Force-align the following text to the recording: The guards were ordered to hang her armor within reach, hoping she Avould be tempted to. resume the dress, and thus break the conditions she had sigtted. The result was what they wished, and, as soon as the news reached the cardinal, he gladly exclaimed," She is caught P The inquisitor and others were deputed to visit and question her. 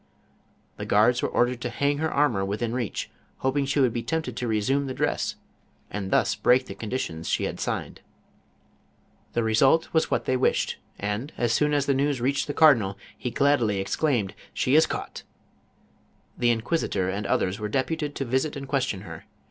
The 0.77 0.85
guards 0.87 1.21
were 1.21 1.29
ordered 1.29 1.61
to 1.61 1.69
hang 1.69 1.99
her 1.99 2.11
armor 2.11 2.43
within 2.43 2.73
reach, 2.73 3.11
hoping 3.37 3.67
she 3.67 3.79
Avould 3.79 3.93
be 3.93 4.01
tempted 4.01 4.35
to. 4.35 4.47
resume 4.47 4.87
the 4.87 4.95
dress, 4.95 5.35
and 5.91 6.09
thus 6.09 6.33
break 6.33 6.65
the 6.65 6.73
conditions 6.73 7.29
she 7.29 7.43
had 7.43 7.57
sigtted. 7.59 7.99
The 9.33 9.43
result 9.43 9.93
was 9.93 10.09
what 10.09 10.25
they 10.25 10.35
wished, 10.35 10.79
and, 10.97 11.31
as 11.37 11.53
soon 11.53 11.71
as 11.71 11.85
the 11.85 11.93
news 11.93 12.19
reached 12.19 12.47
the 12.47 12.53
cardinal, 12.55 12.97
he 13.15 13.29
gladly 13.29 13.79
exclaimed," 13.79 14.33
She 14.55 14.73
is 14.75 14.87
caught 14.87 15.17
P 15.21 15.21
The 16.39 16.49
inquisitor 16.49 17.07
and 17.07 17.27
others 17.27 17.59
were 17.59 17.69
deputed 17.69 18.15
to 18.15 18.25
visit 18.25 18.55
and 18.55 18.67
question 18.67 19.01
her. 19.01 19.25